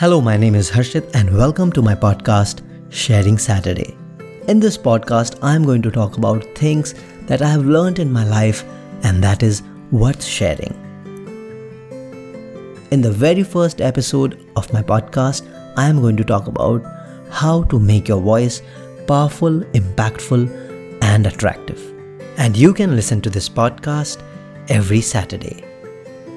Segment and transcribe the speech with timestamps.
[0.00, 3.96] Hello, my name is Harshit, and welcome to my podcast, Sharing Saturday.
[4.46, 8.22] In this podcast, I'm going to talk about things that I have learned in my
[8.22, 8.62] life,
[9.02, 10.72] and that is worth sharing.
[12.92, 16.80] In the very first episode of my podcast, I am going to talk about
[17.28, 18.62] how to make your voice
[19.08, 21.82] powerful, impactful, and attractive.
[22.36, 24.22] And you can listen to this podcast
[24.68, 25.67] every Saturday.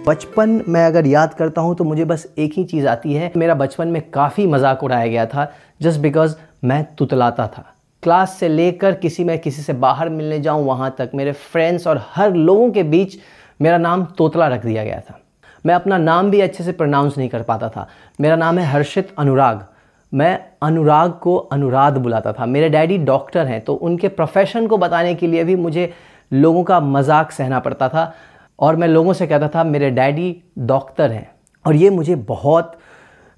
[0.05, 3.55] बचपन में अगर याद करता हूँ तो मुझे बस एक ही चीज़ आती है। मेरा
[3.55, 5.51] बचपन में काफ़ी मज़ाक उड़ाया गया था
[5.81, 7.63] जस्ट बिकॉज़ मैं तुतलाता था।
[8.03, 12.01] क्लास से लेकर किसी मैं किसी से बाहर मिलने जाऊँ, वहाँ तक मेरे फ्रेंड्स और
[12.13, 13.17] हर लोगों के बीच
[13.59, 15.19] मेरा नाम तोतला रख दिया गया था।
[15.65, 17.87] मैं अपना नाम भी अच्छे से प्रोनाउंस नहीं कर पाता था।
[18.19, 19.65] मेरा नाम है हर्षित अनुराग।
[20.11, 25.13] मैं अनुराग को अनुराध बुलाता था। मेरे डैडी डॉक्टर हैं तो उनके प्रोफेशन को बताने
[25.15, 25.91] के लिए भी मुझे
[26.31, 28.13] लोगों का मज़ाक सहना पड़ता था।
[28.61, 31.29] और मैं लोगों से कहता था, मेरे डैडी डॉक्टर हैं।
[31.65, 32.77] और ये मुझे बहुत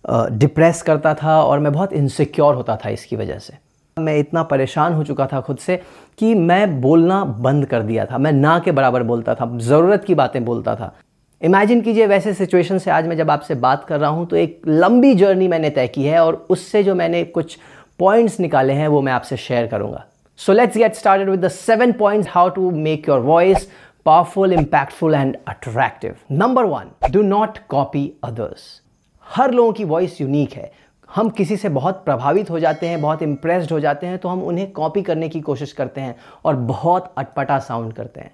[0.06, 3.54] डिप्रेस करता था और मैं बहुत इनसिक्योर होता था इसकी वजह से।
[3.98, 5.80] मैं इतना परेशान हो चुका था खुद से
[6.18, 10.16] कि मैं बोलना बंद कर दिया था। मैं ना के बराबर बोलता था, ज़रूरत की
[10.16, 10.94] बातें बोलता था।
[11.42, 14.62] इमेजिन कीजिए वैसे सिचुएशन से आज मैं जब आपसे बात कर रहा हूँ तो एक
[14.68, 17.58] लंबी जर्नी मैंने तय की है और उससे जो मैंने कुछ
[18.00, 20.04] पॉइंट्स निकाले हैं, वो मैं आपसे शेयर करूँगा।
[20.40, 23.68] So let's get started with the seven points how to make your voice
[24.06, 26.24] powerful, impactful and attractive.
[26.30, 28.82] Number one, do not copy others.
[29.26, 30.72] हर लोगों की वॉइस यूनिक है
[31.10, 34.44] हम किसी से बहुत प्रभावित हो जाते हैं बहुत इम्प्रेस्ड हो जाते हैं तो हम
[34.44, 38.34] उन्हें कॉपी करने की कोशिश करते हैं और बहुत अटपटा साउंड करते हैं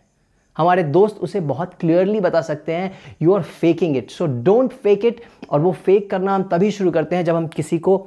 [0.57, 5.05] हमारे दोस्त उसे बहुत क्लियरली बता सकते हैं you are faking it so don't fake
[5.05, 7.97] it और वो फेक करना हम तभी शुरू करते हैं जब हम किसी को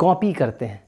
[0.00, 0.81] कॉपी करते हैं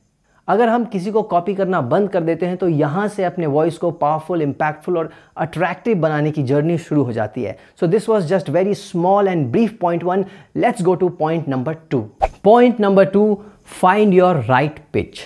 [0.48, 3.78] अगर हम किसी को कॉपी करना बंद कर देते हैं तो यहाँ से अपने वॉइस
[3.78, 8.26] को पावरफुल इम्पैक्टफुल और अट्रैक्टिव बनाने की जर्नी शुरू हो जाती है। So this was
[8.26, 10.24] just very small and brief point one
[10.56, 12.00] let's go to point number two
[12.44, 13.42] point number two
[13.80, 15.20] find your right pitch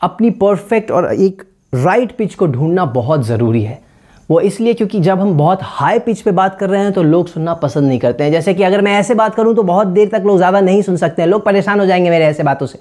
[0.00, 1.42] अपनी परफेक्ट और एक
[1.74, 3.82] राइट right पिच को ढूंढना बहुत ज़रूरी है।
[4.28, 7.28] वो इसलिए क्योंकि जब हम बहुत हाई पिच पे बात कर रहे हैं तो लोग
[7.28, 10.08] सुनना पसंद नहीं करते हैं। जैसे कि अगर मैं ऐसे बात करूँ तो बहुत देर
[10.08, 12.78] तक लोग ज़्यादा नहीं सुन सकते हैं। लोग परेशान हो जाएँगे मेरे ऐसे बातों से।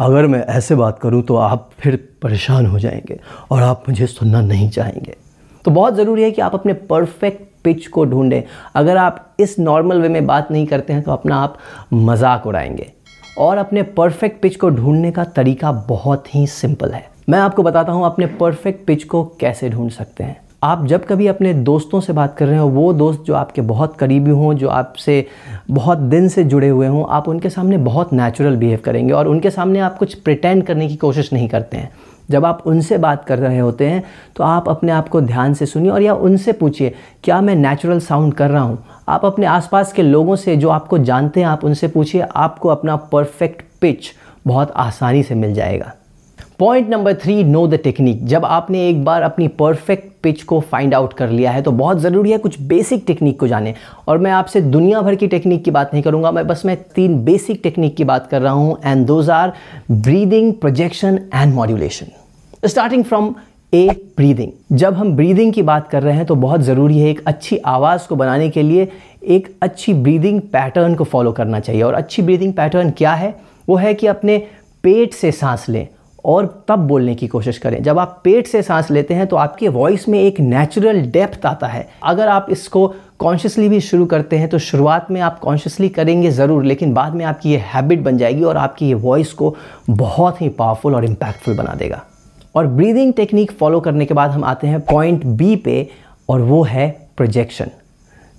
[0.00, 3.18] अगर मैं ऐसे बात करूँ तो आप फिर परेशान हो जाएँगे
[3.50, 5.16] और आप मुझे सुनना नहीं चाहेंगे।
[5.64, 8.42] तो बहुत ज़रूरी है कि आप अपने परफेक्ट पिच को ढूंढें।
[8.74, 11.58] अगर आप इस नॉर्मल वे में बात नहीं करते हैं तो अपना आप
[11.92, 12.90] मज़ाक उड़ाएँगे।
[13.38, 17.92] और अपने परफेक्ट पिच को ढूँढने का तरीका बहुत ही सिंपल है। मैं आपको बताता
[17.92, 22.12] हूँ, अपने परफेक्ट पिच को कैसे ढूंढ सकते हैं। आप जब कभी अपने दोस्तों से
[22.12, 25.26] बात कर रहे हो, वो दोस्त जो आपके बहुत करीबी हों, जो आपसे
[25.70, 29.50] बहुत दिन से जुड़े हुए हों, आप उनके सामने बहुत नेचुरल बिहेव करेंगे और उनके
[29.50, 31.90] सामने आप कुछ प्रिटेंड करने की कोशिश नहीं करते हैं।
[32.30, 34.02] जब आप उनसे बात कर रहे होते हैं
[34.36, 36.94] तो आप अपने आप को ध्यान से सुनिए और या उनसे पूछिए,
[37.24, 38.78] क्या मैं नेचुरल साउंड कर रहा हूँ?
[39.08, 42.96] आप अपने आसपास के लोगों से जो आपको जानते हैं, आप उनसे पूछिए, आपको अपना
[42.96, 44.12] परफेक्ट पिच
[44.46, 45.92] बहुत आसानी से मिल जाएगा।
[46.58, 50.94] Point number three know the technique जब आपने एक बार अपनी परफेक्ट पिच को फाइंड
[50.94, 53.74] आउट कर लिया है तो बहुत ज़रूरी है कुछ बेसिक टेक्निक को जाने।
[54.08, 57.22] और मैं आपसे दुनिया भर की टेक्निक की बात नहीं करूँगा, मैं बस मैं तीन
[57.24, 59.52] बेसिक टेक्निक की बात कर रहा हूँ and those are
[59.90, 63.34] breathing projection and modulation starting from
[63.72, 67.22] A breathing जब हम ब्रीदिंग की बात कर रहे हैं तो बहुत ज़रूरी है एक
[67.26, 68.88] अच्छी आवाज़ को बनाने के लिए
[69.24, 73.34] एक अच्छी ब्रीदिंग पैटर्न को फॉलो करना चाहिए। और अच्छी ब्रीदिंग पैटर्न क्या है?
[73.68, 74.38] वो है कि अपने
[74.84, 75.86] पेट से सांस लें।
[76.24, 79.68] और तब बोलने की कोशिश करें। जब आप पेट से सांस लेते हैं तो आपके
[79.70, 82.86] वॉइस में एक नेचुरल डेप्थ आता है। अगर आप इसको
[83.18, 87.24] कॉन्शियसली भी शुरू करते हैं तो शुरुआत में आप कॉन्शियसली करेंगे ज़रूर, लेकिन बाद में
[87.24, 89.54] आपकी ये हैबिट बन जाएगी और आपकी ये वॉइस को
[89.90, 92.02] बहुत ही पावरफुल और इम्पैक्टफुल बना देगा।
[92.54, 95.88] और ब्रीदिंग टेक्निक फॉलो करने के बाद हम आते हैं पॉइंट बी पे,
[96.28, 97.70] और वो है प्रोजेक्शन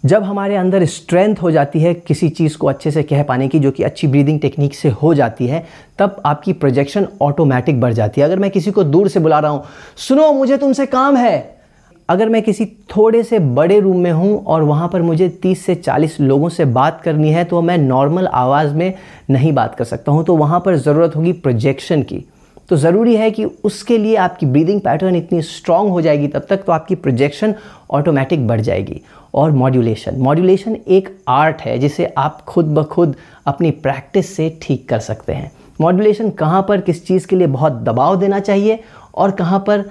[0.04, 3.60] जब हमारे अंदर स्ट्रेंथ हो जाती है किसी चीज़ को अच्छे से कह पाने की,
[3.60, 5.64] जो कि अच्छी ब्रीदिंग टेक्निक से हो जाती है,
[6.00, 9.52] तब आपकी प्रोजेक्शन ऑटोमेटिक बढ़ जाती है। अगर मैं किसी को दूर से बुला रहा
[9.52, 9.64] हूँ,
[9.98, 11.62] सुनो, मुझे तुमसे काम है।
[12.10, 15.76] अगर मैं किसी थोड़े से बड़े रूम में हूँ और वहाँ पर मुझे 30 से
[15.76, 18.94] 40 लोगों से बात करनी है तो मैं नॉर्मल आवाज़ में
[19.30, 22.24] नहीं बात कर सकता हूँ। तो वहाँ पर ज़रूरत होगी प्रोजेक्शन की।
[22.70, 26.64] तो ज़रूरी है कि उसके लिए आपकी ब्रीदिंग पैटर्न इतनी स्ट्रांग हो जाएगी, तब तक
[26.64, 27.56] तो आपकी प्रोजेक्शन
[27.92, 29.02] ऑटोमेटिक बढ़ जाएगी।
[29.34, 33.16] और मॉड्यूलेशन मॉड्यूलेशन एक आर्ट है जिसे आप खुद ब खुद
[33.48, 37.74] अपनी प्रैक्टिस से ठीक कर सकते हैं। मॉड्यूलेशन कहाँ पर किस चीज़ के लिए बहुत
[37.84, 38.80] दबाव देना चाहिए
[39.16, 39.90] और कहाँ पर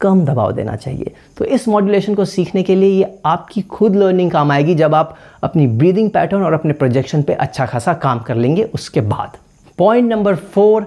[0.00, 4.30] कम दबाव देना चाहिए। तो इस मॉड्यूलेशन को सीखने के लिए ये आपकी खुद लर्निंग
[4.30, 8.36] काम आएगी जब आप अपनी ब्रीदिंग पैटर्न और अपने प्रोजेक्शन पे अच्छा खासा काम कर
[8.36, 9.36] लेंगे उसके बाद।
[9.78, 10.86] पॉइंट नंबर फोर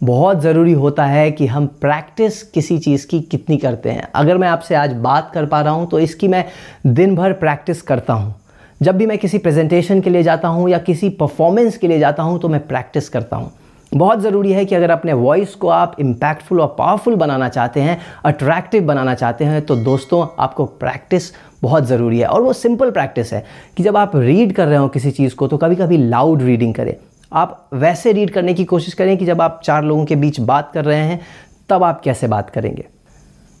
[0.00, 4.48] बहुत ज़रूरी होता है कि हम प्रैक्टिस किसी चीज़ की कितनी करते हैं। अगर मैं
[4.48, 6.44] आपसे आज बात कर पा रहा हूँ तो इसकी मैं
[6.86, 8.34] दिन भर प्रैक्टिस करता हूँ।
[8.80, 12.22] जब भी मैं किसी प्रेजेंटेशन के लिए जाता हूँ या किसी परफॉर्मेंस के लिए जाता
[12.22, 13.50] हूँ तो मैं प्रैक्टिस करता हूँ।
[13.92, 17.98] बहुत ज़रूरी है कि अगर अपने वॉइस को आप इम्पैक्टफुल और पावरफुल बनाना चाहते हैं
[18.24, 21.32] अट्रैक्टिव बनाना चाहते हैं तो दोस्तों, आपको प्रैक्टिस
[21.62, 23.44] बहुत ज़रूरी है। और वो सिंपल प्रैक्टिस है
[23.76, 26.74] कि जब आप रीड कर रहे हो किसी चीज़ को तो कभी कभी लाउड रीडिंग
[26.74, 26.94] करें।
[27.32, 30.70] आप वैसे रीड करने की कोशिश करें कि जब आप चार लोगों के बीच बात
[30.74, 31.20] कर रहे हैं
[31.68, 32.84] तब आप कैसे बात करेंगे?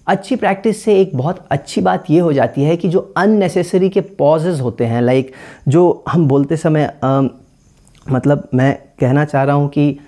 [0.06, 4.00] अच्छी प्रैक्टिस से एक बहुत अच्छी बात ये हो जाती है कि जो अननेसेसरी के
[4.00, 5.32] पॉजेज होते हैं लाइक
[5.68, 7.22] जो हम बोलते समय आ,
[8.06, 9.98] मतलब मैं कहना चाह रहा हूँ कि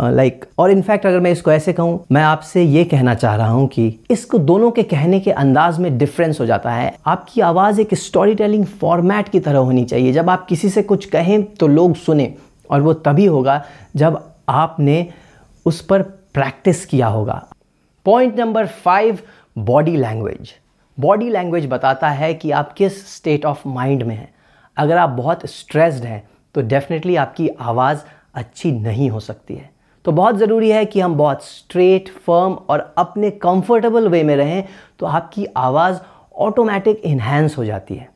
[0.00, 3.66] लाइक और इनफैक्ट अगर मैं इसको ऐसे कहूँ मैं आपसे ये कहना चाह रहा हूँ
[3.68, 7.94] कि इसको दोनों के कहने के अंदाज में डिफरेंस हो जाता है। आपकी आवाज़ एक
[7.94, 11.96] स्टोरी टेलिंग फॉर्मेट की तरह होनी चाहिए। जब आप किसी से कुछ कहें तो लोग
[11.96, 12.34] सुने।
[12.72, 13.64] और वो तभी होगा
[13.96, 15.06] जब आपने
[15.66, 17.44] उस पर प्रैक्टिस किया होगा।
[18.06, 19.18] Point number five
[19.56, 20.52] body language
[20.98, 24.32] body language बताता है कि आप किस स्टेट ऑफ़ माइंड में हैं।
[24.76, 26.22] अगर आप बहुत स्ट्रेस्ड हैं
[26.54, 28.02] तो डेफिनेटली आपकी आवाज़
[28.34, 29.70] अच्छी नहीं हो सकती है।
[30.04, 34.64] तो बहुत ज़रूरी है कि हम बहुत स्ट्रेट फर्म और अपने कंफर्टेबल वे में रहें
[34.98, 36.00] तो आपकी आवाज़
[36.36, 38.08] ऑटोमेटिक इन्हेंस हो जाती है।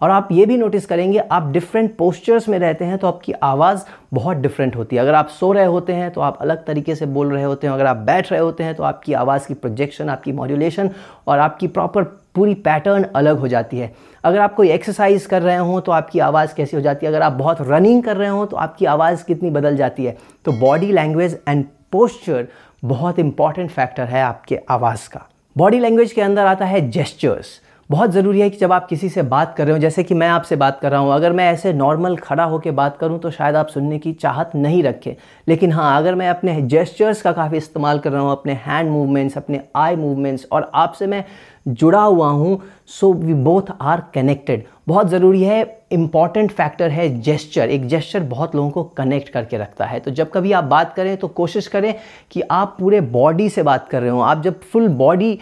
[0.00, 3.84] और आप ये भी नोटिस करेंगे, आप डिफरेंट पोस्चर्स में रहते हैं तो आपकी आवाज़
[4.14, 7.06] बहुत डिफरेंट होती है। अगर आप सो रहे होते हैं तो आप अलग तरीके से
[7.06, 10.08] बोल रहे होते हैं। अगर आप बैठ रहे होते हैं तो आपकी आवाज़ की प्रोजेक्शन
[10.08, 10.90] आपकी मॉड्यूलेशन
[11.26, 12.02] और आपकी प्रॉपर
[12.34, 13.92] पूरी पैटर्न अलग हो जाती है।
[14.24, 17.22] अगर आप कोई एक्सरसाइज कर रहे हों तो आपकी आवाज़ कैसी हो जाती है। अगर
[17.22, 20.92] आप बहुत रनिंग कर रहे हों तो आपकी आवाज़ कितनी बदल जाती है। तो बॉडी
[20.92, 22.46] लैंग्वेज एंड पोस्चर
[22.84, 25.26] बहुत इंपॉर्टेंट फैक्टर है आपके आवाज़ का।
[25.56, 29.22] बॉडी लैंग्वेज के अंदर आता है जेस्चर्स बहुत ज़रूरी है कि जब आप किसी से
[29.22, 31.72] बात कर रहे हो, जैसे कि मैं आपसे बात कर रहा हूँ, अगर मैं ऐसे
[31.72, 35.14] नॉर्मल खड़ा होकर बात करूँ तो शायद आप सुनने की चाहत नहीं रखें।
[35.46, 39.36] लेकिन हाँ अगर मैं अपने जेस्चर्स का काफ़ी इस्तेमाल कर रहा हूँ, अपने हैंड मूवमेंट्स
[39.36, 41.24] अपने आई मूवमेंट्स और आपसे मैं
[41.68, 42.60] जुड़ा हुआ हूँ
[42.90, 48.54] so we both are connected बहुत ज़रूरी है इंपॉर्टेंट फैक्टर है जेस्चर एक जेस्चर बहुत
[48.56, 51.94] लोगों को कनेक्ट करके रखता है। तो जब कभी आप बात करें तो कोशिश करें
[52.30, 55.38] कि आप पूरे बॉडी से बात कर रहे हो। आप जब फुल बॉडी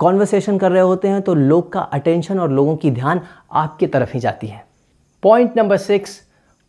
[0.00, 3.20] कॉन्वर्सेशन कर रहे होते हैं तो लोग का अटेंशन और लोगों की ध्यान
[3.54, 4.64] आपकी तरफ़ ही जाती है।
[5.22, 6.20] Point number six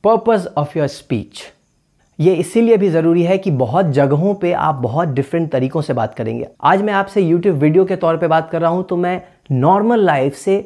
[0.03, 1.41] purpose of your speech
[2.19, 6.15] ये इसीलिए भी ज़रूरी है कि बहुत जगहों पे आप बहुत डिफरेंट तरीक़ों से बात
[6.15, 9.21] करेंगे। आज मैं आपसे यूट्यूब वीडियो के तौर पे बात कर रहा हूँ तो मैं
[9.51, 10.59] नॉर्मल लाइफ से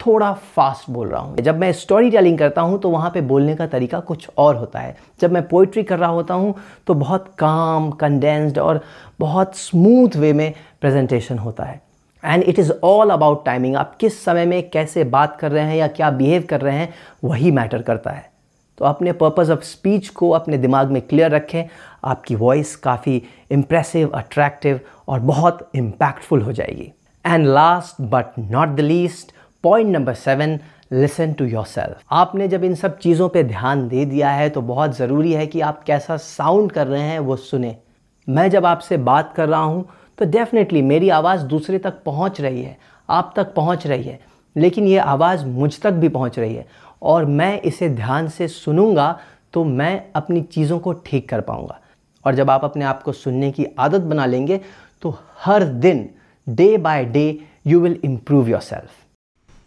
[0.00, 3.54] थोड़ा फास्ट बोल रहा हूँ। जब मैं स्टोरी टेलिंग करता हूँ तो वहाँ पे बोलने
[3.56, 6.54] का तरीका कुछ और होता है। जब मैं पोइट्री कर रहा होता हूँ
[6.86, 8.80] तो बहुत काम कंडेंस्ड और
[9.20, 11.80] बहुत स्मूथ वे में प्रेजेंटेशन होता है।
[12.22, 15.76] And it is all about timing आप किस समय में कैसे बात कर रहे हैं
[15.76, 16.92] या क्या बिहेव कर रहे हैं,
[17.24, 18.28] वही मैटर करता है।
[18.78, 21.64] तो अपने पर्पज़ ऑफ़ स्पीच को अपने दिमाग में क्लियर रखें।
[22.04, 26.92] आपकी वॉइस काफ़ी इम्प्रेसिव अट्रैक्टिव और बहुत इम्पैक्टफुल हो जाएगी।
[27.24, 29.32] And last but not the least
[29.64, 30.58] point number seven
[30.92, 34.96] listen to yourself आपने जब इन सब चीज़ों पे ध्यान दे दिया है तो बहुत
[34.96, 37.76] ज़रूरी है कि आप कैसा साउंड कर रहे हैं, वो सुने।
[38.28, 39.84] मैं जब आपसे बात कर रहा हूँ
[40.20, 42.76] तो डेफिनेटली मेरी आवाज़ दूसरे तक पहुँच रही है
[43.08, 44.18] आप तक पहुँच रही है
[44.56, 46.66] लेकिन ये आवाज़ मुझ तक भी पहुँच रही है
[47.02, 49.08] और मैं इसे ध्यान से सुनूँगा
[49.52, 51.80] तो मैं अपनी चीज़ों को ठीक कर पाऊँगा
[52.24, 54.60] और जब आप अपने आप को सुनने की आदत बना लेंगे
[55.02, 56.08] तो हर दिन
[56.46, 57.26] day by day
[57.66, 58.98] you will improve yourself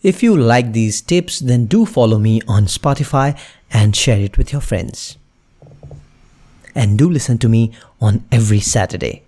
[0.03, 3.27] If you like these tips, then do follow me on Spotify
[3.73, 5.05] and share it with your friends.
[6.75, 7.61] And do listen to me
[8.01, 9.23] on every Saturday.